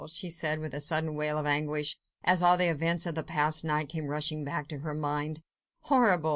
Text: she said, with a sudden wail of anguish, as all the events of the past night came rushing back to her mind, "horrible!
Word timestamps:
she 0.09 0.31
said, 0.31 0.57
with 0.57 0.73
a 0.73 0.81
sudden 0.81 1.13
wail 1.13 1.37
of 1.37 1.45
anguish, 1.45 1.95
as 2.23 2.41
all 2.41 2.57
the 2.57 2.65
events 2.71 3.05
of 3.05 3.13
the 3.13 3.21
past 3.21 3.63
night 3.63 3.87
came 3.87 4.07
rushing 4.07 4.43
back 4.43 4.67
to 4.67 4.79
her 4.79 4.95
mind, 4.95 5.43
"horrible! 5.81 6.29